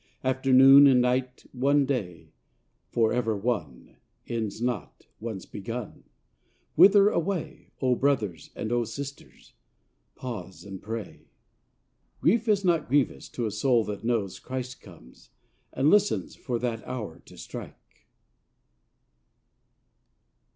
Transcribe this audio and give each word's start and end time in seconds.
9 0.23 0.33
After 0.35 0.51
noon 0.51 0.87
and 0.87 0.99
night, 0.99 1.45
one 1.51 1.85
day 1.85 2.31
For 2.89 3.13
ever 3.13 3.37
one 3.37 3.97
Ends 4.25 4.59
not, 4.59 5.05
once 5.19 5.45
begun. 5.45 6.05
Whither 6.73 7.09
away, 7.09 7.69
O 7.83 7.93
brothers, 7.93 8.49
and 8.55 8.71
O 8.71 8.83
sisters? 8.83 9.53
Pause 10.15 10.63
and 10.65 10.81
pray. 10.81 11.27
Grief 12.19 12.47
is 12.47 12.65
not 12.65 12.87
grievous 12.89 13.29
to 13.29 13.45
a 13.45 13.51
soul 13.51 13.83
that 13.83 14.03
knows 14.03 14.39
Christ 14.39 14.81
comes,— 14.81 15.29
and 15.71 15.91
listens 15.91 16.33
for 16.35 16.57
that 16.57 16.83
hour 16.87 17.19
to 17.25 17.37
strike. 17.37 18.07